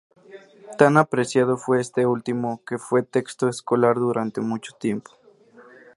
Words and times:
Tan 0.79 0.97
apreciado 0.97 1.57
fue 1.57 1.79
este 1.79 2.07
último, 2.07 2.63
que 2.65 2.79
fue 2.79 3.03
texto 3.03 3.47
escolar 3.47 3.97
durante 3.97 4.41
mucho 4.41 4.73
tiempo. 4.75 5.11